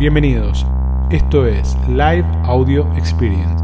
[0.00, 0.64] Bienvenidos.
[1.10, 3.62] Esto es Live Audio Experience.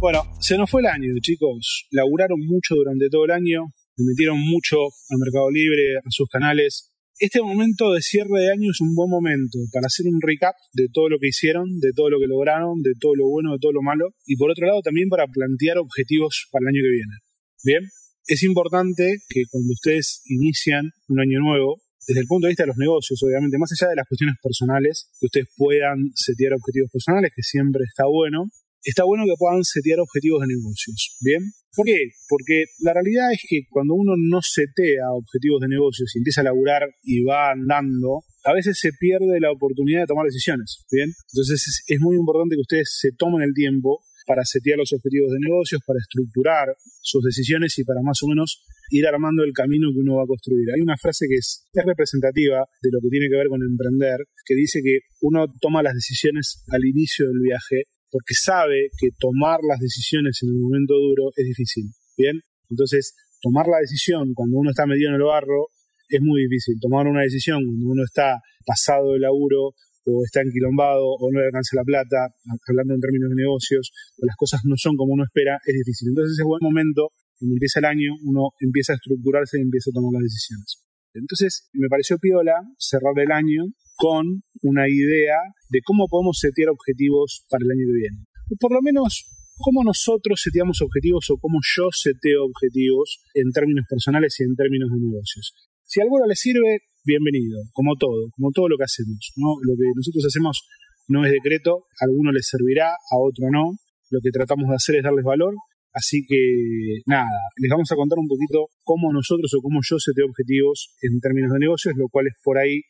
[0.00, 1.86] Bueno, se nos fue el año, chicos.
[1.92, 3.66] Laburaron mucho durante todo el año,
[3.98, 4.78] metieron mucho
[5.10, 6.95] al Mercado Libre, a sus canales.
[7.18, 10.88] Este momento de cierre de año es un buen momento para hacer un recap de
[10.92, 13.72] todo lo que hicieron, de todo lo que lograron, de todo lo bueno, de todo
[13.72, 17.16] lo malo, y por otro lado también para plantear objetivos para el año que viene.
[17.64, 17.88] Bien,
[18.26, 22.68] es importante que cuando ustedes inician un año nuevo, desde el punto de vista de
[22.68, 27.32] los negocios, obviamente, más allá de las cuestiones personales, que ustedes puedan setear objetivos personales,
[27.34, 28.44] que siempre está bueno,
[28.90, 31.16] está bueno que puedan setear objetivos de negocios.
[31.20, 31.42] ¿Bien?
[31.74, 32.08] ¿Por qué?
[32.28, 36.44] Porque la realidad es que cuando uno no setea objetivos de negocios y empieza a
[36.44, 40.84] laburar y va andando, a veces se pierde la oportunidad de tomar decisiones.
[40.90, 41.10] ¿Bien?
[41.34, 45.38] Entonces es, muy importante que ustedes se tomen el tiempo para setear los objetivos de
[45.38, 50.00] negocios, para estructurar sus decisiones y para más o menos ir armando el camino que
[50.00, 50.66] uno va a construir.
[50.74, 54.18] Hay una frase que es, es, representativa de lo que tiene que ver con emprender,
[54.44, 59.60] que dice que uno toma las decisiones al inicio del viaje porque sabe que tomar
[59.66, 61.84] las decisiones en un momento duro es difícil.
[62.16, 62.40] Bien,
[62.70, 65.68] entonces tomar la decisión cuando uno está metido en el barro
[66.08, 66.76] es muy difícil.
[66.80, 69.74] Tomar una decisión cuando uno está pasado de laburo
[70.06, 72.30] o está enquilombado o no le alcanza la plata,
[72.68, 76.08] hablando en términos de negocios, o las cosas no son como uno espera, es difícil.
[76.10, 79.94] Entonces es buen momento, cuando empieza el año, uno empieza a estructurarse y empieza a
[79.94, 80.85] tomar las decisiones.
[81.18, 83.64] Entonces me pareció piola cerrar el año
[83.96, 85.36] con una idea
[85.70, 88.18] de cómo podemos setear objetivos para el año que viene.
[88.60, 89.24] por lo menos,
[89.56, 94.90] cómo nosotros seteamos objetivos o cómo yo seteo objetivos en términos personales y en términos
[94.92, 95.54] de negocios.
[95.84, 99.32] Si a alguno le sirve, bienvenido, como todo, como todo lo que hacemos.
[99.36, 100.66] Lo que nosotros hacemos
[101.08, 103.78] no es decreto, a alguno les servirá, a otro no.
[104.10, 105.54] Lo que tratamos de hacer es darles valor.
[105.96, 110.26] Así que nada, les vamos a contar un poquito cómo nosotros o cómo yo seteo
[110.28, 112.82] objetivos en términos de negocios, lo cual es por ahí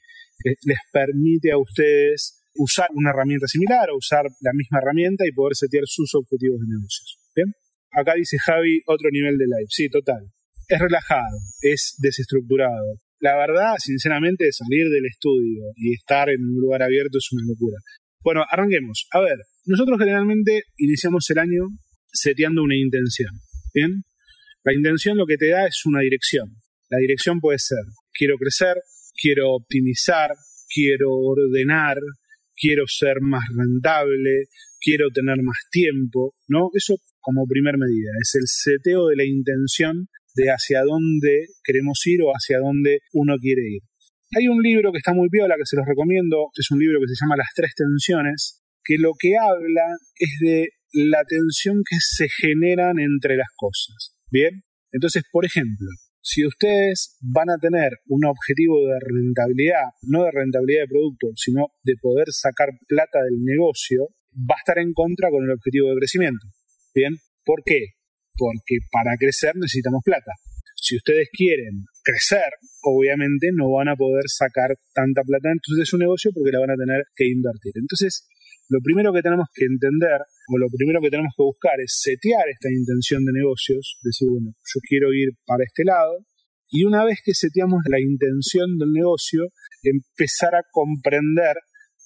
[0.43, 5.55] les permite a ustedes usar una herramienta similar o usar la misma herramienta y poder
[5.55, 7.19] setear sus objetivos de negocios.
[7.35, 7.53] ¿Bien?
[7.93, 9.69] Acá dice Javi, otro nivel de live.
[9.69, 10.27] Sí, total.
[10.67, 12.99] Es relajado, es desestructurado.
[13.21, 17.79] La verdad, sinceramente, salir del estudio y estar en un lugar abierto es una locura.
[18.23, 19.07] Bueno, arranquemos.
[19.13, 21.69] A ver, nosotros generalmente iniciamos el año
[22.17, 23.31] seteando una intención.
[23.73, 24.03] ¿Bien?
[24.65, 26.57] La intención lo que te da es una dirección.
[26.91, 28.77] La dirección puede ser, quiero crecer,
[29.15, 30.31] quiero optimizar,
[30.69, 31.99] quiero ordenar,
[32.55, 34.47] quiero ser más rentable,
[34.81, 36.71] quiero tener más tiempo, ¿no?
[36.75, 40.07] Eso como primer medida, es el seteo de la intención
[40.37, 43.83] de hacia dónde queremos ir o hacia dónde uno quiere ir.
[44.37, 47.09] Hay un libro que está muy piola, que se los recomiendo, es un libro que
[47.09, 52.29] se llama Las tres tensiones, que lo que habla es de la tensión que se
[52.29, 54.17] generan entre las cosas.
[54.31, 55.89] Bien, entonces, por ejemplo,
[56.21, 61.69] si ustedes van a tener un objetivo de rentabilidad, no de rentabilidad de producto, sino
[61.85, 65.97] de poder sacar plata del negocio, va a estar en contra con el objetivo de
[65.97, 66.47] crecimiento.
[66.95, 67.15] ¿Bien?
[67.45, 67.95] ¿Por qué?
[68.37, 70.33] Porque para crecer necesitamos plata.
[70.75, 72.51] Si ustedes quieren crecer,
[72.83, 76.77] obviamente no van a poder sacar tanta plata de su negocio porque la van a
[76.77, 77.73] tener que invertir.
[77.77, 78.27] Entonces,
[78.69, 82.49] lo primero que tenemos que entender o lo primero que tenemos que buscar es setear
[82.49, 86.25] esta intención de negocios, decir, bueno, yo quiero ir para este lado,
[86.69, 89.49] y una vez que seteamos la intención del negocio,
[89.83, 91.57] empezar a comprender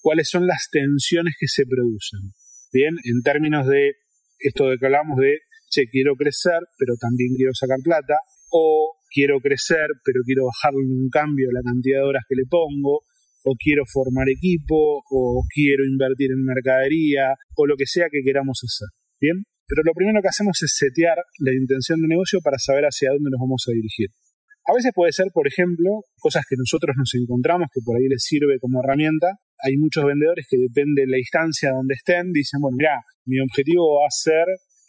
[0.03, 2.33] cuáles son las tensiones que se producen.
[2.73, 3.93] Bien, en términos de
[4.39, 5.39] esto de que hablamos de,
[5.71, 8.17] che, quiero crecer, pero también quiero sacar plata,
[8.51, 13.03] o quiero crecer, pero quiero bajarle un cambio la cantidad de horas que le pongo,
[13.45, 18.61] o quiero formar equipo, o quiero invertir en mercadería, o lo que sea que queramos
[18.65, 18.89] hacer.
[19.21, 23.11] Bien, pero lo primero que hacemos es setear la intención de negocio para saber hacia
[23.11, 24.09] dónde nos vamos a dirigir.
[24.67, 28.23] A veces puede ser, por ejemplo, cosas que nosotros nos encontramos que por ahí les
[28.23, 29.39] sirve como herramienta.
[29.63, 34.01] Hay muchos vendedores que depende de la instancia donde estén, dicen, bueno, mira, mi objetivo
[34.01, 34.47] va a ser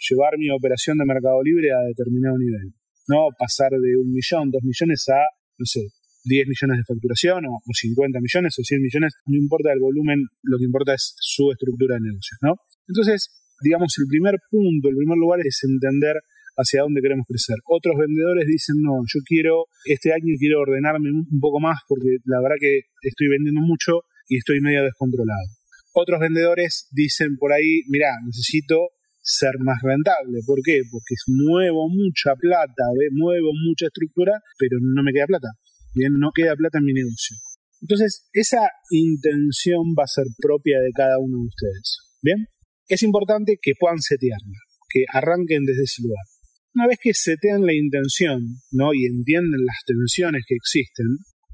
[0.10, 2.74] llevar mi operación de Mercado Libre a determinado nivel.
[3.08, 5.22] No pasar de un millón, dos millones a,
[5.58, 5.82] no sé,
[6.24, 10.58] 10 millones de facturación o, 50 millones o 100 millones, no importa el volumen, lo
[10.58, 12.56] que importa es su estructura de negocios, ¿no?
[12.88, 13.30] Entonces,
[13.62, 16.18] digamos, el primer punto, el primer lugar es entender
[16.58, 17.58] hacia dónde queremos crecer.
[17.66, 22.42] Otros vendedores dicen, no, yo quiero, este año quiero ordenarme un poco más porque la
[22.42, 25.48] verdad que estoy vendiendo mucho y estoy medio descontrolado.
[25.94, 28.92] Otros vendedores dicen por ahí, mira, necesito
[29.22, 30.40] ser más rentable.
[30.46, 30.82] ¿Por qué?
[30.90, 35.50] Porque muevo mucha plata, muevo mucha estructura, pero no me queda plata.
[35.94, 37.38] Bien, no queda plata en mi negocio.
[37.82, 41.98] Entonces, esa intención va a ser propia de cada uno de ustedes.
[42.22, 42.48] Bien,
[42.88, 44.60] es importante que puedan setearla,
[44.90, 46.24] que arranquen desde ese lugar.
[46.74, 48.94] Una vez que setean la intención, ¿no?
[48.94, 51.08] Y entienden las tensiones que existen,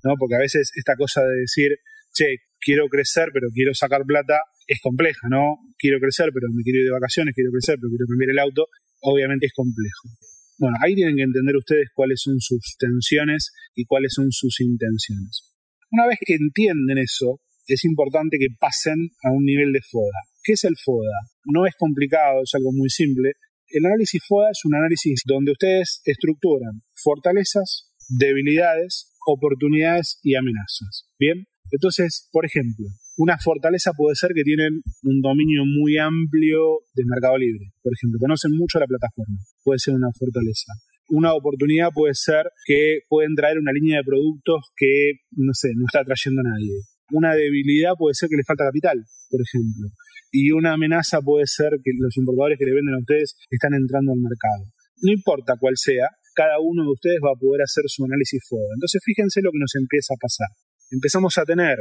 [0.04, 0.13] ¿no?
[0.19, 1.72] Porque a veces esta cosa de decir,
[2.13, 4.38] che, quiero crecer, pero quiero sacar plata,
[4.68, 5.57] es compleja, ¿no?
[5.78, 8.68] Quiero crecer, pero me quiero ir de vacaciones, quiero crecer, pero quiero cambiar el auto,
[9.01, 10.10] obviamente es complejo.
[10.57, 15.54] Bueno, ahí tienen que entender ustedes cuáles son sus tensiones y cuáles son sus intenciones.
[15.92, 20.19] Una vez que entienden eso, es importante que pasen a un nivel de FODA.
[20.44, 21.30] ¿Qué es el FODA?
[21.45, 23.33] No es complicado, es algo muy simple.
[23.69, 31.07] El análisis FODA es un análisis donde ustedes estructuran fortalezas, debilidades, oportunidades y amenazas.
[31.19, 32.88] Bien, entonces, por ejemplo,
[33.18, 37.74] una fortaleza puede ser que tienen un dominio muy amplio de mercado libre.
[37.81, 39.38] Por ejemplo, conocen mucho la plataforma.
[39.64, 40.72] Puede ser una fortaleza.
[41.10, 45.86] Una oportunidad puede ser que pueden traer una línea de productos que, no sé, no
[45.88, 46.78] está trayendo a nadie.
[47.12, 49.88] Una debilidad puede ser que les falta capital, por ejemplo.
[50.31, 54.12] Y una amenaza puede ser que los importadores que le venden a ustedes están entrando
[54.12, 54.70] al mercado.
[55.02, 56.06] No importa cuál sea,
[56.36, 58.75] cada uno de ustedes va a poder hacer su análisis FODA.
[58.75, 60.50] Entonces fíjense lo que nos empieza a pasar.
[60.92, 61.78] Empezamos a tener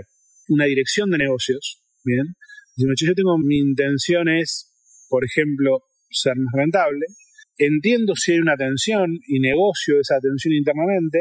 [0.49, 2.37] una dirección de negocios, ¿bien?
[2.77, 4.73] yo tengo mi intención es,
[5.09, 7.07] por ejemplo, ser más rentable,
[7.59, 11.19] entiendo si hay una tensión y negocio esa tensión internamente,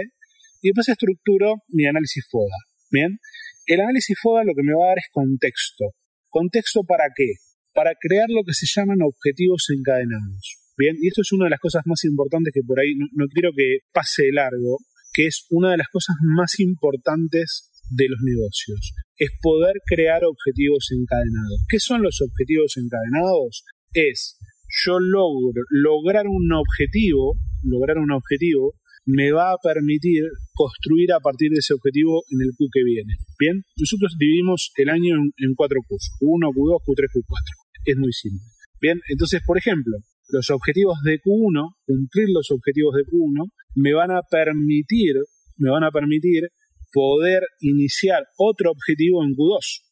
[0.61, 2.57] y después estructuro mi análisis FODA,
[2.91, 3.19] ¿bien?
[3.67, 5.85] El análisis FODA lo que me va a dar es contexto.
[6.29, 7.33] ¿Contexto para qué?
[7.73, 10.57] Para crear lo que se llaman objetivos encadenados.
[10.77, 13.27] Bien, y esto es una de las cosas más importantes que por ahí no, no
[13.27, 14.79] quiero que pase de largo,
[15.13, 18.93] que es una de las cosas más importantes de los negocios.
[19.17, 21.63] Es poder crear objetivos encadenados.
[21.69, 23.63] ¿Qué son los objetivos encadenados?
[23.93, 24.37] Es
[24.85, 28.73] yo logro lograr un objetivo, lograr un objetivo
[29.05, 30.23] me va a permitir
[30.53, 33.13] construir a partir de ese objetivo en el Q que viene.
[33.39, 37.55] Bien, nosotros dividimos el año en, cuatro Qs, Q1, Q2, Q3, Q4.
[37.85, 38.45] Es muy simple.
[38.81, 39.97] Bien, entonces, por ejemplo,
[40.29, 45.15] los objetivos de Q1, cumplir los objetivos de Q1, me van a permitir,
[45.57, 46.49] me van a permitir
[46.95, 49.83] poder iniciar otro objetivo en Q2.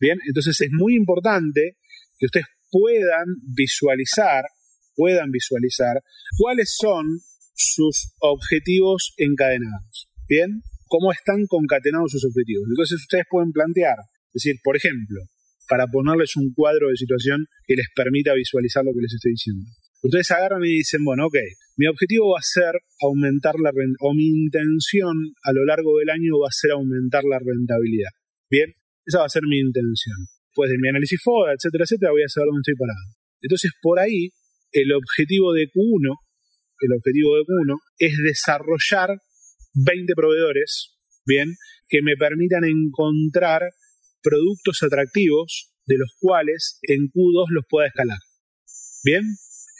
[0.00, 1.76] Bien, entonces es muy importante
[2.16, 4.44] que ustedes puedan visualizar,
[4.96, 6.00] puedan visualizar
[6.38, 7.04] cuáles son
[7.52, 10.08] sus objetivos encadenados.
[10.26, 12.64] Bien, cómo están concatenados sus objetivos.
[12.70, 13.98] Entonces ustedes pueden plantear,
[14.32, 15.20] es decir, por ejemplo,
[15.68, 19.66] para ponerles un cuadro de situación que les permita visualizar lo que les estoy diciendo.
[20.02, 21.36] Ustedes agarran y dicen, bueno, ok,
[21.80, 26.36] mi objetivo va a ser aumentar la o mi intención a lo largo del año
[26.36, 28.12] va a ser aumentar la rentabilidad.
[28.50, 28.68] Bien,
[29.06, 30.28] esa va a ser mi intención.
[30.52, 33.16] Después de mi análisis FODA, etcétera, etcétera, voy a saber dónde estoy parado.
[33.40, 34.28] Entonces, por ahí,
[34.72, 36.20] el objetivo de Q1,
[36.84, 39.16] el objetivo de Q1 es desarrollar
[39.72, 41.56] 20 proveedores, bien,
[41.88, 43.62] que me permitan encontrar
[44.20, 48.18] productos atractivos de los cuales en Q2 los pueda escalar.
[49.02, 49.24] Bien,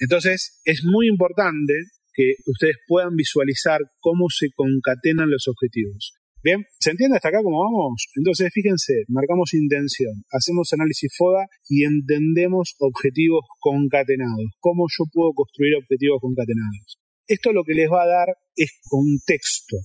[0.01, 1.75] entonces, es muy importante
[2.13, 6.13] que ustedes puedan visualizar cómo se concatenan los objetivos.
[6.43, 8.09] Bien, ¿se entiende hasta acá cómo vamos?
[8.17, 14.49] Entonces, fíjense, marcamos intención, hacemos análisis FODA y entendemos objetivos concatenados.
[14.59, 16.97] ¿Cómo yo puedo construir objetivos concatenados?
[17.29, 19.77] Esto lo que les va a dar es contexto,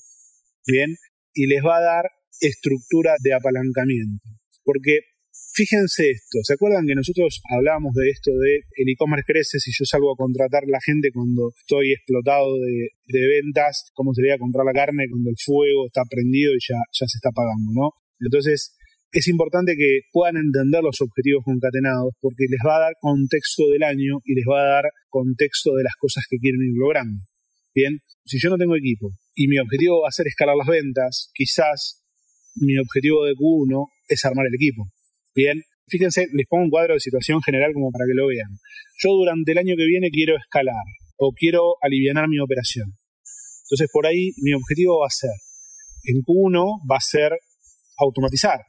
[0.66, 0.96] ¿bien?
[1.34, 2.06] Y les va a dar
[2.40, 4.24] estructura de apalancamiento.
[4.64, 5.00] Porque
[5.56, 9.86] Fíjense esto, ¿se acuerdan que nosotros hablábamos de esto de el e-commerce crece si yo
[9.86, 12.92] salgo a contratar la gente cuando estoy explotado de,
[13.40, 17.16] ventas, cómo sería comprar la carne cuando el fuego está prendido y ya, ya se
[17.24, 17.88] está pagando, ¿no?
[18.20, 18.76] Entonces,
[19.16, 23.84] es importante que puedan entender los objetivos concatenados porque les va a dar contexto del
[23.84, 27.24] año y les va a dar contexto de las cosas que quieren ir logrando.
[27.74, 31.32] Bien, si yo no tengo equipo y mi objetivo va a ser escalar las ventas,
[31.34, 32.04] quizás
[32.56, 34.92] mi objetivo de Q1 es armar el equipo.
[35.36, 38.48] Bien, fíjense, les pongo un cuadro de situación general como para que lo vean.
[39.04, 40.88] Yo durante el año que viene quiero escalar
[41.18, 42.96] o quiero aliviar mi operación.
[43.66, 45.36] Entonces por ahí mi objetivo va a ser,
[46.06, 47.34] en Q1 va a ser
[47.98, 48.60] automatizar,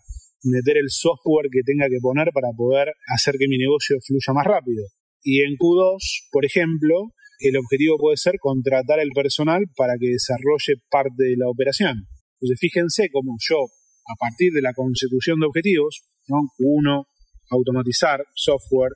[0.43, 4.47] meter el software que tenga que poner para poder hacer que mi negocio fluya más
[4.47, 4.83] rápido.
[5.23, 10.83] Y en Q2, por ejemplo, el objetivo puede ser contratar el personal para que desarrolle
[10.91, 12.09] parte de la operación.
[12.41, 17.05] Entonces fíjense cómo yo, a partir de la consecución de objetivos, Q1,
[17.51, 18.93] automatizar, software,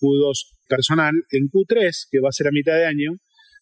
[0.00, 1.14] Q2, personal.
[1.30, 3.12] En Q3, que va a ser a mitad de año,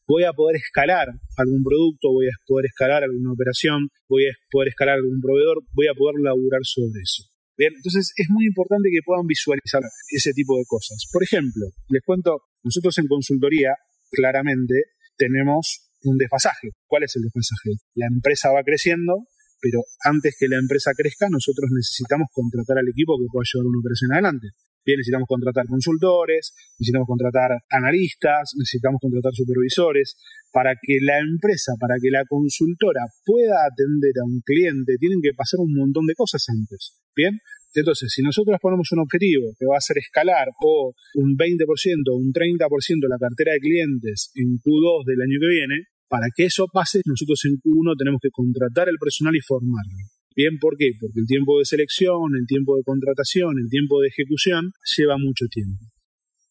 [0.06, 4.68] voy a poder escalar algún producto, voy a poder escalar alguna operación, voy a poder
[4.68, 7.24] escalar algún proveedor, voy a poder laburar sobre eso.
[7.56, 11.04] Bien, entonces es muy importante que puedan visualizar ese tipo de cosas.
[11.12, 13.74] Por ejemplo, les cuento, nosotros en consultoría
[14.10, 16.70] claramente tenemos un desfasaje.
[16.86, 17.82] ¿Cuál es el desfasaje?
[17.94, 19.26] La empresa va creciendo,
[19.60, 23.80] pero antes que la empresa crezca, nosotros necesitamos contratar al equipo que pueda llevar una
[23.80, 24.48] operación adelante.
[24.86, 30.16] Bien, necesitamos contratar consultores, necesitamos contratar analistas, necesitamos contratar supervisores.
[30.50, 35.36] Para que la empresa, para que la consultora pueda atender a un cliente, tienen que
[35.36, 36.96] pasar un montón de cosas antes.
[37.14, 37.36] Bien,
[37.74, 41.68] entonces, si nosotros ponemos un objetivo que va a ser escalar o un 20%
[42.08, 42.64] o un 30%
[43.08, 45.76] la cartera de clientes en Q2 del año que viene,
[46.08, 49.98] para que eso pase, nosotros en Q1 tenemos que contratar el personal y formarlo.
[50.34, 50.92] Bien, ¿por qué?
[51.00, 55.46] Porque el tiempo de selección, el tiempo de contratación, el tiempo de ejecución lleva mucho
[55.50, 55.84] tiempo.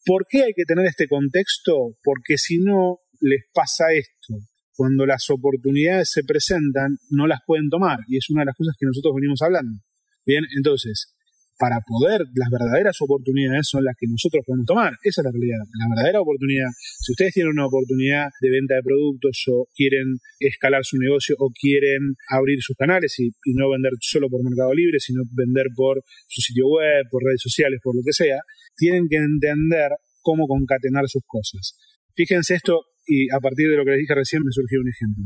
[0.06, 1.96] ¿Por qué hay que tener este contexto?
[2.04, 4.36] Porque si no, les pasa esto.
[4.76, 8.00] Cuando las oportunidades se presentan, no las pueden tomar.
[8.08, 9.80] Y es una de las cosas que nosotros venimos hablando.
[10.26, 11.17] Bien, entonces,
[11.58, 14.94] para poder, las verdaderas oportunidades son las que nosotros podemos tomar.
[15.02, 15.66] Esa es la realidad.
[15.74, 20.86] La verdadera oportunidad, si ustedes tienen una oportunidad de venta de productos o quieren escalar
[20.86, 25.24] su negocio o quieren abrir sus canales y, no vender solo por Mercado Libre, sino
[25.34, 28.38] vender por su sitio web, por redes sociales, por lo que sea,
[28.76, 29.90] tienen que entender
[30.22, 31.76] cómo concatenar sus cosas.
[32.14, 35.26] Fíjense esto y a partir de lo que les dije recién me surgió un ejemplo.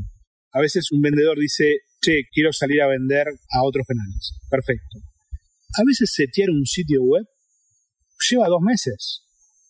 [0.54, 4.40] A veces un vendedor dice, che, quiero salir a vender a otros canales.
[4.50, 5.11] Perfecto.
[5.78, 7.26] A veces setear un sitio web
[8.30, 9.24] lleva dos meses.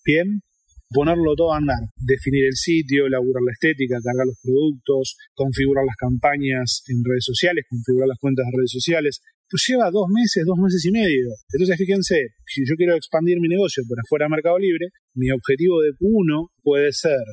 [0.03, 0.41] Bien,
[0.89, 5.96] ponerlo todo a andar, definir el sitio, elaborar la estética, cargar los productos, configurar las
[5.96, 10.58] campañas en redes sociales, configurar las cuentas de redes sociales, pues lleva dos meses, dos
[10.58, 11.31] meses y medio.
[11.53, 15.81] Entonces fíjense, si yo quiero expandir mi negocio por afuera de Mercado Libre, mi objetivo
[15.81, 17.24] de uno puede ser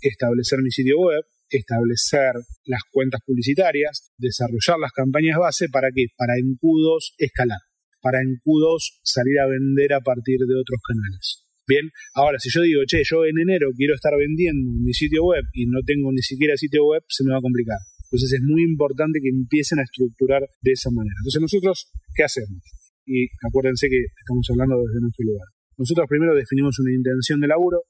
[0.00, 2.32] establecer mi sitio web, establecer
[2.64, 6.06] las cuentas publicitarias, desarrollar las campañas base, ¿para qué?
[6.16, 7.60] Para en Q2 escalar,
[8.02, 11.46] para en Q2 salir a vender a partir de otros canales.
[11.66, 15.44] Bien, ahora si yo digo, che, yo en enero quiero estar vendiendo mi sitio web
[15.54, 17.78] y no tengo ni siquiera sitio web, se me va a complicar.
[18.10, 21.14] Entonces es muy importante que empiecen a estructurar de esa manera.
[21.22, 22.60] Entonces nosotros, ¿qué hacemos?
[23.06, 25.48] Y acuérdense que estamos hablando desde nuestro lugar.
[25.78, 27.86] Nosotros primero definimos una intención de laburo,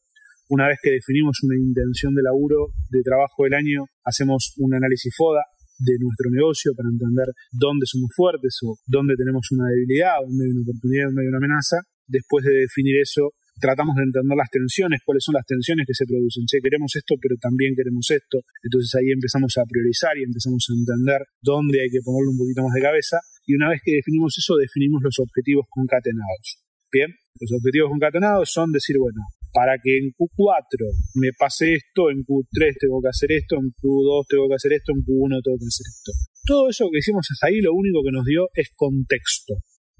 [0.48, 5.12] una vez que definimos una intención de laburo de trabajo del año, hacemos un análisis
[5.16, 5.42] FODA
[5.82, 10.52] de nuestro negocio para entender dónde somos fuertes o dónde tenemos una debilidad, dónde hay
[10.54, 11.76] una oportunidad, dónde hay una amenaza.
[12.06, 16.06] Después de definir eso, tratamos de entender las tensiones, cuáles son las tensiones que se
[16.06, 16.46] producen.
[16.46, 18.42] Che, queremos esto, pero también queremos esto.
[18.62, 22.62] Entonces ahí empezamos a priorizar y empezamos a entender dónde hay que ponerle un poquito
[22.62, 23.18] más de cabeza.
[23.46, 26.62] Y una vez que definimos eso, definimos los objetivos concatenados.
[26.92, 27.10] Bien,
[27.40, 32.74] los objetivos concatenados son decir, bueno, para que en Q4 me pase esto, en Q3
[32.80, 35.86] tengo que hacer esto, en Q2 tengo que hacer esto, en Q1 tengo que hacer
[35.86, 36.12] esto.
[36.44, 39.54] Todo eso que hicimos hasta ahí lo único que nos dio es contexto.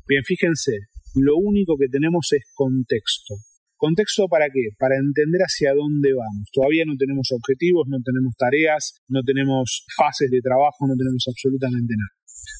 [0.09, 0.73] Bien, fíjense,
[1.15, 3.37] lo único que tenemos es contexto.
[3.77, 4.71] ¿Contexto para qué?
[4.79, 6.49] Para entender hacia dónde vamos.
[6.53, 11.95] Todavía no tenemos objetivos, no tenemos tareas, no tenemos fases de trabajo, no tenemos absolutamente
[11.99, 12.15] nada.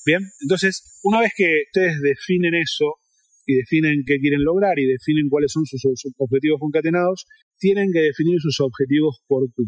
[0.05, 2.99] Bien, entonces, una vez que ustedes definen eso,
[3.47, 5.83] y definen qué quieren lograr y definen cuáles son sus,
[6.19, 7.27] objetivos concatenados,
[7.59, 9.65] tienen que definir sus objetivos por Q.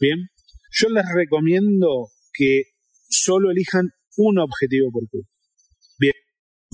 [0.00, 0.28] Bien,
[0.72, 2.62] yo les recomiendo que
[3.08, 5.22] solo elijan un objetivo por Q.
[5.98, 6.14] Bien,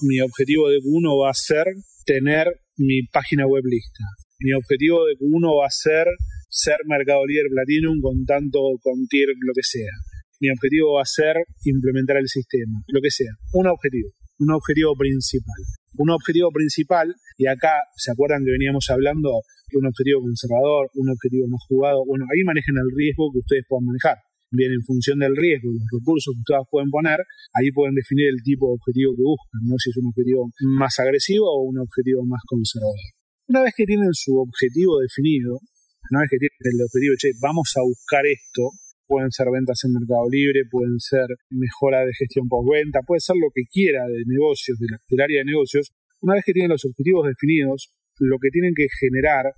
[0.02, 1.66] mi objetivo de Q1 va a ser
[2.06, 2.46] tener
[2.76, 4.04] mi página web lista.
[4.38, 6.06] Mi objetivo de Q1 va a ser
[6.50, 9.92] ser Mercado Líder Platinum con tanto, con tier, lo que sea.
[10.40, 13.32] Mi objetivo va a ser implementar el sistema, lo que sea.
[13.52, 14.10] Un objetivo,
[14.40, 15.62] un objetivo principal
[15.98, 21.10] un objetivo principal, y acá se acuerdan que veníamos hablando de un objetivo conservador, un
[21.10, 24.16] objetivo más jugado, bueno, ahí manejen el riesgo que ustedes puedan manejar.
[24.50, 27.22] Bien, en función del riesgo, los recursos que ustedes pueden poner,
[27.54, 29.78] ahí pueden definir el tipo de objetivo que buscan, ¿no?
[29.78, 32.98] Si es un objetivo más agresivo o un objetivo más conservador.
[33.46, 35.62] Una vez que tienen su objetivo definido,
[36.10, 38.74] una vez que tienen el objetivo, che, vamos a buscar esto,
[39.10, 43.50] pueden ser ventas en Mercado Libre, pueden ser mejora de gestión postventa, puede ser lo
[43.52, 45.90] que quiera de negocios, del área de negocios.
[46.22, 47.90] Una vez que tienen los objetivos definidos,
[48.20, 49.50] lo que tienen que generar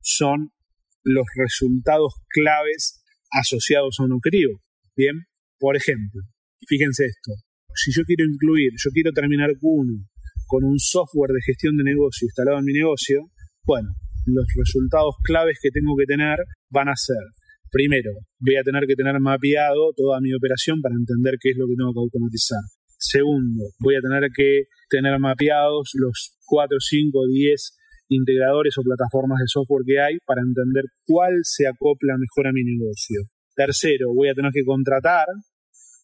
[0.00, 0.54] son
[1.02, 3.02] los resultados claves
[3.32, 4.62] asociados a un objetivo.
[4.94, 5.26] Bien,
[5.58, 6.22] por ejemplo,
[6.68, 7.34] fíjense esto,
[7.74, 10.06] si yo quiero incluir, yo quiero terminar Q1
[10.46, 13.26] con un software de gestión de negocio instalado en mi negocio,
[13.64, 13.90] bueno,
[14.26, 16.38] los resultados claves que tengo que tener
[16.70, 17.22] van a ser
[17.70, 21.66] Primero, voy a tener que tener mapeado toda mi operación para entender qué es lo
[21.66, 22.62] que tengo que automatizar.
[22.98, 29.46] Segundo, voy a tener que tener mapeados los 4, 5, 10 integradores o plataformas de
[29.46, 33.22] software que hay para entender cuál se acopla mejor a mi negocio.
[33.54, 35.26] Tercero, voy a tener que contratar.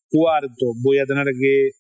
[0.09, 1.71] Cuarto, voy a tener que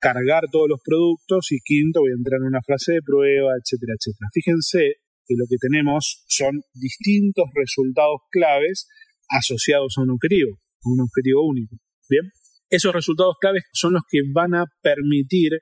[0.00, 1.52] cargar todos los productos.
[1.52, 4.28] Y quinto, voy a entrar en una frase de prueba, etcétera, etcétera.
[4.32, 8.88] Fíjense que lo que tenemos son distintos resultados claves
[9.28, 11.76] asociados a un objetivo, a un objetivo único.
[12.08, 12.30] Bien,
[12.70, 15.52] esos resultados claves son los que van a permitir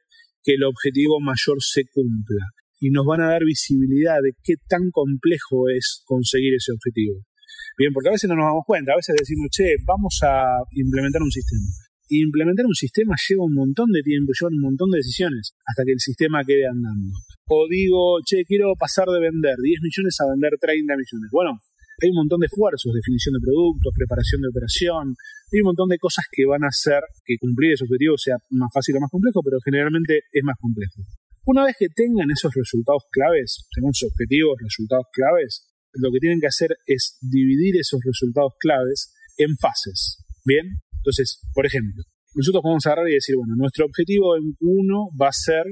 [0.42, 2.46] que el objetivo mayor se cumpla.
[2.84, 7.22] y nos van a dar visibilidad de qué tan complejo es conseguir ese objetivo.
[7.78, 11.22] Bien, porque a veces no nos damos cuenta, a veces decimos, che, vamos a implementar
[11.22, 11.70] un sistema.
[12.08, 15.84] Y implementar un sistema lleva un montón de tiempo, lleva un montón de decisiones hasta
[15.86, 17.14] que el sistema quede andando.
[17.46, 21.30] O digo, che, quiero pasar de vender 10 millones a vender 30 millones.
[21.30, 21.62] Bueno,
[22.02, 25.14] hay un montón de esfuerzos, definición de productos, preparación de operación,
[25.52, 28.70] hay un montón de cosas que van a hacer que cumplir ese objetivo sea más
[28.74, 31.06] fácil o más complejo, pero generalmente es más complejo.
[31.46, 36.46] Una vez que tengan esos resultados claves, sus objetivos, resultados claves, lo que tienen que
[36.46, 40.18] hacer es dividir esos resultados claves en fases.
[40.44, 40.66] ¿Bien?
[40.98, 42.02] Entonces, por ejemplo,
[42.34, 45.66] nosotros podemos agarrar y decir, bueno, nuestro objetivo en uno va a ser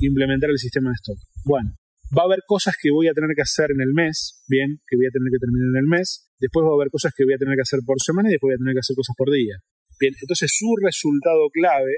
[0.00, 1.18] implementar el sistema de stock.
[1.44, 1.74] Bueno,
[2.16, 4.96] va a haber cosas que voy a tener que hacer en el mes, bien, que
[4.96, 7.34] voy a tener que terminar en el mes, después va a haber cosas que voy
[7.34, 9.30] a tener que hacer por semana y después voy a tener que hacer cosas por
[9.30, 9.56] día.
[9.98, 11.94] Bien, entonces su resultado clave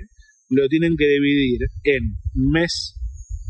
[0.48, 2.96] lo tienen que dividir en mes,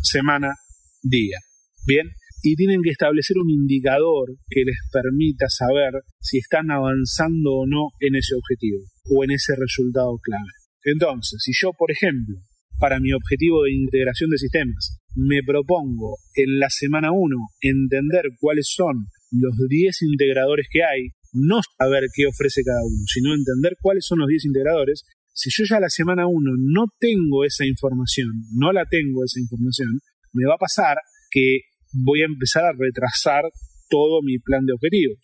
[0.03, 0.55] semana,
[1.03, 1.39] día.
[1.87, 2.11] Bien,
[2.43, 7.91] y tienen que establecer un indicador que les permita saber si están avanzando o no
[8.01, 10.51] en ese objetivo o en ese resultado clave.
[10.85, 12.37] Entonces, si yo, por ejemplo,
[12.79, 18.69] para mi objetivo de integración de sistemas, me propongo en la semana 1 entender cuáles
[18.71, 24.07] son los 10 integradores que hay, no saber qué ofrece cada uno, sino entender cuáles
[24.07, 28.73] son los 10 integradores, si yo ya la semana 1 no tengo esa información, no
[28.73, 30.01] la tengo esa información,
[30.33, 30.97] me va a pasar
[31.31, 31.61] que
[31.93, 33.45] voy a empezar a retrasar
[33.89, 35.19] todo mi plan de objetivos.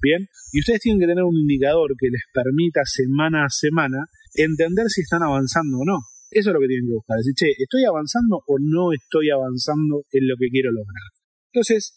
[0.00, 3.98] Bien, y ustedes tienen que tener un indicador que les permita semana a semana
[4.34, 5.98] entender si están avanzando o no.
[6.30, 7.16] Eso es lo que tienen que buscar.
[7.18, 11.08] Decir, che, ¿estoy avanzando o no estoy avanzando en lo que quiero lograr?
[11.52, 11.96] Entonces,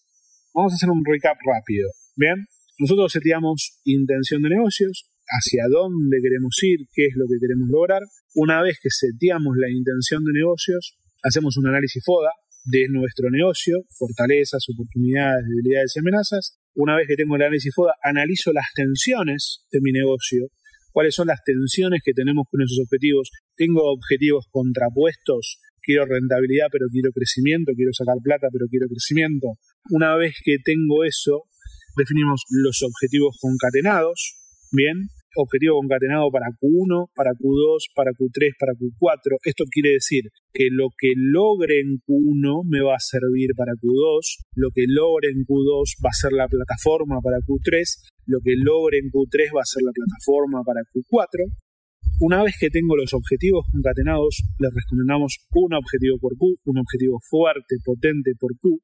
[0.53, 1.89] vamos a hacer un recap rápido.
[2.15, 2.47] Bien,
[2.79, 8.01] nosotros seteamos intención de negocios, hacia dónde queremos ir, qué es lo que queremos lograr.
[8.35, 12.31] Una vez que seteamos la intención de negocios, hacemos un análisis FODA,
[12.65, 16.59] de nuestro negocio, fortalezas, oportunidades, debilidades y amenazas.
[16.75, 20.47] Una vez que tengo el análisis FODA, analizo las tensiones de mi negocio,
[20.91, 23.31] cuáles son las tensiones que tenemos con esos objetivos.
[23.55, 29.47] Tengo objetivos contrapuestos, quiero rentabilidad pero quiero crecimiento, quiero sacar plata pero quiero crecimiento.
[29.89, 31.43] Una vez que tengo eso,
[31.97, 34.37] definimos los objetivos concatenados,
[34.71, 39.37] bien, objetivo concatenado para Q1, para Q2, para Q3, para Q4.
[39.43, 40.23] Esto quiere decir
[40.53, 45.29] que lo que logre en Q1 me va a servir para Q2, lo que logre
[45.29, 49.61] en Q2 va a ser la plataforma para Q3, lo que logre en Q3 va
[49.61, 51.45] a ser la plataforma para Q4.
[52.19, 57.19] Una vez que tengo los objetivos concatenados, les recomendamos un objetivo por Q, un objetivo
[57.21, 58.79] fuerte, potente por Q.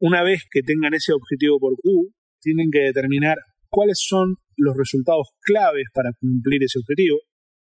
[0.00, 5.28] Una vez que tengan ese objetivo por Q, tienen que determinar cuáles son los resultados
[5.40, 7.18] claves para cumplir ese objetivo,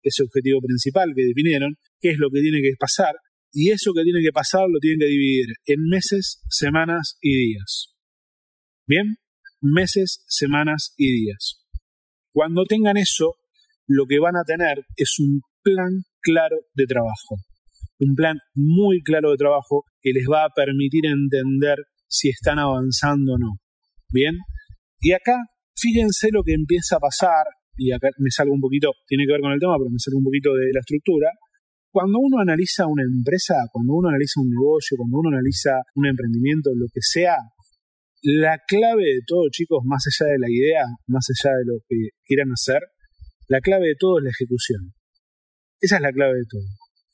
[0.03, 3.17] ese objetivo principal que definieron, qué es lo que tiene que pasar,
[3.53, 7.95] y eso que tiene que pasar lo tienen que dividir en meses, semanas y días.
[8.87, 9.17] ¿Bien?
[9.61, 11.65] Meses, semanas y días.
[12.33, 13.37] Cuando tengan eso,
[13.87, 17.37] lo que van a tener es un plan claro de trabajo.
[17.99, 23.35] Un plan muy claro de trabajo que les va a permitir entender si están avanzando
[23.35, 23.59] o no.
[24.11, 24.39] ¿Bien?
[25.01, 25.37] Y acá
[25.81, 29.41] Fíjense lo que empieza a pasar, y acá me salgo un poquito, tiene que ver
[29.41, 31.33] con el tema, pero me salgo un poquito de la estructura.
[31.91, 36.71] Cuando uno analiza una empresa, cuando uno analiza un negocio, cuando uno analiza un emprendimiento,
[36.77, 37.35] lo que sea,
[38.23, 41.97] la clave de todo, chicos, más allá de la idea, más allá de lo que
[42.25, 42.81] quieran hacer,
[43.49, 44.95] la clave de todo es la ejecución.
[45.81, 46.67] Esa es la clave de todo,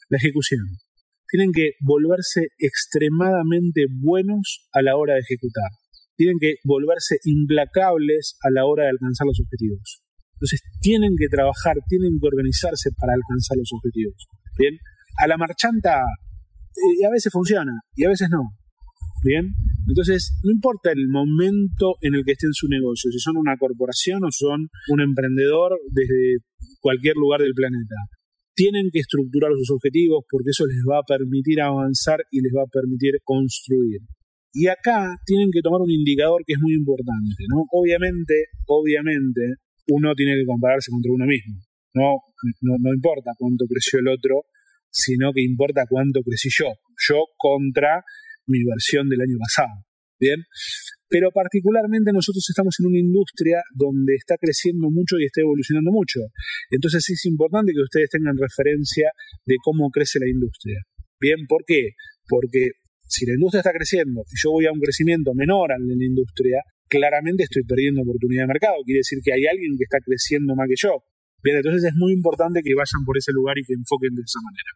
[0.08, 0.66] la ejecución.
[1.28, 5.70] Tienen que volverse extremadamente buenos a la hora de ejecutar
[6.16, 10.02] tienen que volverse implacables a la hora de alcanzar los objetivos.
[10.36, 14.26] Entonces tienen que trabajar, tienen que organizarse para alcanzar los objetivos.
[14.58, 14.76] Bien,
[15.18, 18.42] a la marchanta eh, a veces funciona y a veces no.
[19.26, 19.50] Bien,
[19.88, 23.56] entonces no importa el momento en el que esté en su negocio, si son una
[23.58, 26.46] corporación o son un emprendedor desde
[26.78, 27.98] cualquier lugar del planeta.
[28.54, 32.62] Tienen que estructurar sus objetivos porque eso les va a permitir avanzar y les va
[32.62, 33.98] a permitir construir.
[34.54, 37.66] Y acá tienen que tomar un indicador que es muy importante, ¿no?
[37.72, 39.58] Obviamente, obviamente,
[39.88, 41.58] uno tiene que compararse contra uno mismo.
[41.94, 42.14] No,
[42.62, 44.46] no, importa cuánto creció el otro,
[44.88, 46.70] sino que importa cuánto crecí yo.
[47.08, 48.04] Yo contra
[48.46, 49.84] mi versión del año pasado.
[50.18, 50.42] Bien.
[51.08, 56.20] Pero particularmente nosotros estamos en una industria donde está creciendo mucho y está evolucionando mucho.
[56.70, 59.10] Entonces es importante que ustedes tengan referencia
[59.44, 60.82] de cómo crece la industria.
[61.20, 61.94] Bien, ¿por qué?
[62.28, 62.70] Porque
[63.06, 66.04] si la industria está creciendo y yo voy a un crecimiento menor al de la
[66.04, 68.82] industria, claramente estoy perdiendo oportunidad de mercado.
[68.84, 71.04] Quiere decir que hay alguien que está creciendo más que yo.
[71.42, 74.40] Bien, entonces es muy importante que vayan por ese lugar y que enfoquen de esa
[74.42, 74.70] manera.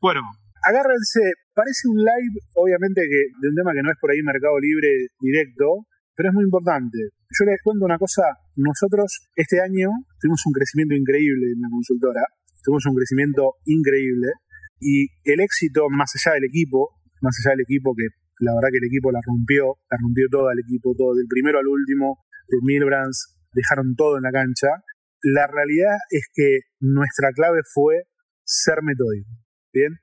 [0.00, 0.22] Bueno,
[0.64, 1.20] agárrense,
[1.52, 5.12] parece un live, obviamente que de un tema que no es por ahí Mercado Libre
[5.20, 6.98] directo, pero es muy importante.
[7.28, 8.22] Yo les cuento una cosa,
[8.56, 12.22] nosotros este año tuvimos un crecimiento increíble en la consultora,
[12.62, 14.32] tuvimos un crecimiento increíble
[14.80, 18.08] y el éxito más allá del equipo, más allá del equipo que
[18.40, 21.58] la verdad que el equipo la rompió, la rompió todo el equipo, todo, del primero
[21.58, 24.68] al último, de Milbrands, dejaron todo en la cancha.
[25.22, 28.04] La realidad es que nuestra clave fue
[28.44, 29.30] ser metódico.
[29.72, 29.94] Bien,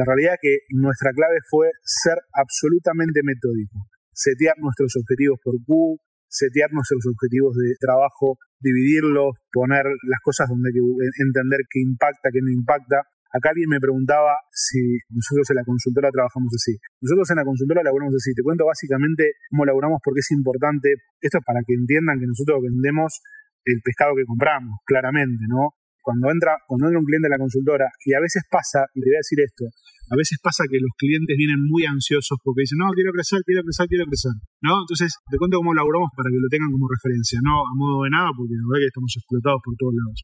[0.00, 3.84] la realidad es que nuestra clave fue ser absolutamente metódico.
[4.16, 10.72] Setear nuestros objetivos por Q, setear nuestros objetivos de trabajo, dividirlos, poner las cosas donde
[10.72, 13.04] hay que entender qué impacta, qué no impacta.
[13.28, 14.80] Acá alguien me preguntaba si
[15.12, 16.80] nosotros en la consultora trabajamos así.
[17.04, 18.32] Nosotros en la consultora laburamos así.
[18.32, 20.96] Te cuento básicamente cómo laburamos porque es importante.
[21.20, 23.20] Esto es para que entiendan que nosotros vendemos
[23.68, 25.76] el pescado que compramos, claramente, ¿no?
[26.02, 29.08] Cuando entra, cuando entra un cliente en la consultora, y a veces pasa, y te
[29.08, 29.64] voy a decir esto,
[30.10, 33.62] a veces pasa que los clientes vienen muy ansiosos porque dicen, no, quiero crecer, quiero
[33.62, 34.34] crecer, quiero crecer.
[34.60, 34.82] ¿No?
[34.82, 38.10] Entonces, te cuento cómo laburamos para que lo tengan como referencia, no a modo de
[38.10, 40.18] nada, porque la verdad que estamos explotados por todos lados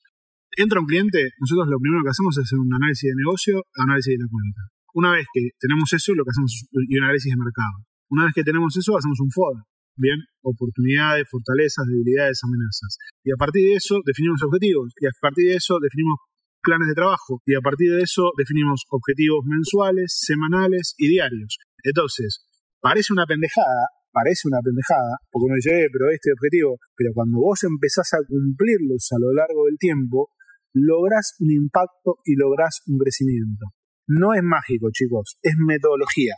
[0.57, 4.17] entra un cliente, nosotros lo primero que hacemos es hacer un análisis de negocio, análisis
[4.17, 4.61] de la cuenta.
[4.97, 7.85] Una vez que tenemos eso, lo que hacemos es un análisis de mercado.
[8.09, 9.61] Una vez que tenemos eso, hacemos un FODA.
[9.96, 12.98] Bien, oportunidades, fortalezas, debilidades, amenazas.
[13.24, 14.92] Y a partir de eso definimos objetivos.
[15.00, 16.20] Y a partir de eso definimos
[16.61, 17.40] planes de trabajo.
[17.46, 21.59] Y a partir de eso definimos objetivos mensuales, semanales y diarios.
[21.82, 22.44] Entonces,
[22.80, 27.38] parece una pendejada, parece una pendejada, porque uno dice, eh, pero este objetivo, pero cuando
[27.38, 30.30] vos empezás a cumplirlos a lo largo del tiempo,
[30.72, 33.72] logras un impacto y logras un crecimiento.
[34.09, 36.35] No es mágico, chicos, es metodología.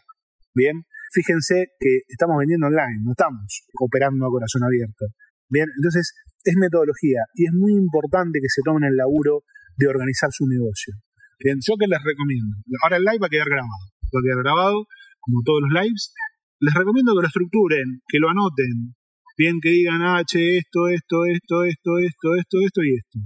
[0.55, 5.07] Bien, fíjense que estamos vendiendo online, no estamos operando a corazón abierto.
[5.49, 6.13] Bien, entonces
[6.45, 9.45] es metodología y es muy importante que se tomen el laburo
[9.77, 10.95] de organizar su negocio.
[11.39, 12.57] Bien, yo que les recomiendo.
[12.83, 13.87] Ahora el live va a quedar grabado.
[14.11, 14.87] Va a quedar grabado,
[15.21, 16.13] como todos los lives.
[16.61, 18.95] Les recomiendo que lo estructuren, que lo anoten.
[19.39, 23.19] Bien, que digan, ah, che, esto, esto, esto, esto, esto, esto, esto y esto.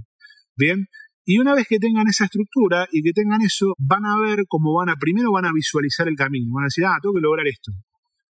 [0.55, 0.85] Bien,
[1.25, 4.73] y una vez que tengan esa estructura y que tengan eso, van a ver cómo
[4.73, 7.47] van a, primero van a visualizar el camino, van a decir, ah, tengo que lograr
[7.47, 7.71] esto.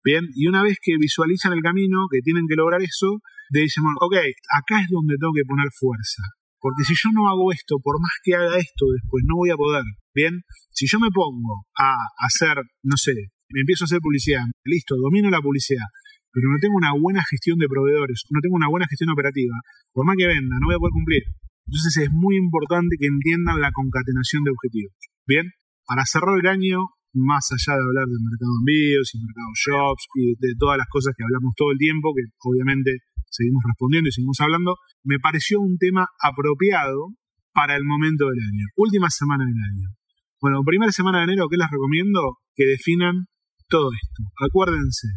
[0.03, 3.19] Bien, y una vez que visualizan el camino, que tienen que lograr eso,
[3.49, 4.15] de dicen, ok,
[4.55, 6.23] acá es donde tengo que poner fuerza.
[6.59, 9.57] Porque si yo no hago esto, por más que haga esto después, no voy a
[9.57, 9.83] poder.
[10.15, 13.13] Bien, si yo me pongo a hacer, no sé,
[13.49, 15.85] me empiezo a hacer publicidad, listo, domino la publicidad,
[16.31, 19.55] pero no tengo una buena gestión de proveedores, no tengo una buena gestión operativa,
[19.91, 21.23] por más que venda, no voy a poder cumplir.
[21.67, 24.95] Entonces es muy importante que entiendan la concatenación de objetivos.
[25.27, 25.51] Bien,
[25.83, 26.79] para cerrar el año,
[27.11, 30.87] más allá de hablar del mercado de envíos y mercado shops y de todas las
[30.87, 35.59] cosas que hablamos todo el tiempo, que obviamente seguimos respondiendo y seguimos hablando, me pareció
[35.59, 37.11] un tema apropiado
[37.51, 38.65] para el momento del año.
[38.77, 39.89] Última semana del año.
[40.39, 42.39] Bueno, primera semana de enero, ¿qué les recomiendo?
[42.55, 43.27] Que definan
[43.67, 44.23] todo esto.
[44.39, 45.07] Acuérdense,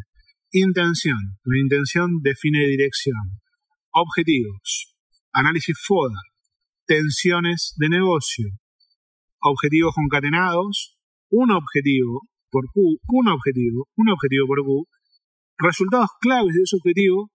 [0.51, 1.39] intención.
[1.45, 3.39] La intención define dirección.
[3.93, 4.97] Objetivos.
[5.33, 6.19] Análisis FODA
[6.91, 8.51] tensiones de negocio,
[9.39, 10.99] objetivos concatenados,
[11.31, 14.89] un objetivo por Q, un objetivo, un objetivo por Q,
[15.59, 17.31] resultados claves de ese objetivo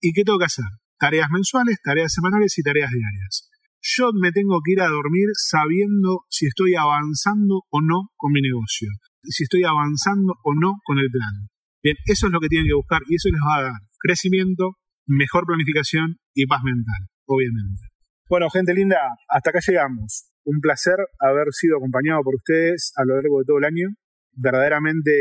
[0.00, 0.64] y qué tengo que hacer.
[0.98, 3.50] Tareas mensuales, tareas semanales y tareas diarias.
[3.82, 8.40] Yo me tengo que ir a dormir sabiendo si estoy avanzando o no con mi
[8.40, 8.88] negocio,
[9.22, 11.52] si estoy avanzando o no con el plan.
[11.82, 14.78] Bien, eso es lo que tienen que buscar y eso les va a dar crecimiento,
[15.04, 17.97] mejor planificación y paz mental, obviamente.
[18.28, 20.28] Bueno, gente linda, hasta acá llegamos.
[20.44, 23.88] Un placer haber sido acompañado por ustedes a lo largo de todo el año.
[24.36, 25.12] Verdaderamente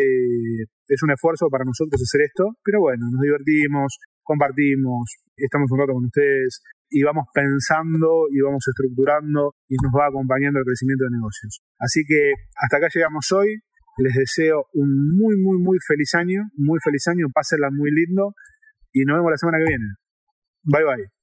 [0.87, 5.93] es un esfuerzo para nosotros hacer esto, pero bueno, nos divertimos, compartimos, estamos un rato
[5.93, 11.15] con ustedes y vamos pensando y vamos estructurando y nos va acompañando el crecimiento de
[11.15, 11.63] negocios.
[11.79, 13.55] Así que hasta acá llegamos hoy.
[13.99, 18.35] Les deseo un muy, muy, muy feliz año, muy feliz año, pásenla muy lindo
[18.91, 19.85] y nos vemos la semana que viene.
[20.63, 21.16] Bye bye.